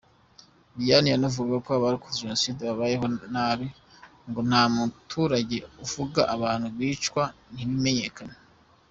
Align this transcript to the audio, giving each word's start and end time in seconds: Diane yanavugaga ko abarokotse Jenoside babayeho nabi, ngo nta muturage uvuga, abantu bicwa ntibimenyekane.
Diane 0.77 1.07
yanavugaga 1.13 1.63
ko 1.65 1.69
abarokotse 1.73 2.21
Jenoside 2.23 2.59
babayeho 2.69 3.05
nabi, 3.35 3.67
ngo 4.29 4.39
nta 4.49 4.63
muturage 4.75 5.57
uvuga, 5.83 6.21
abantu 6.35 6.65
bicwa 6.77 7.23
ntibimenyekane. 7.53 8.35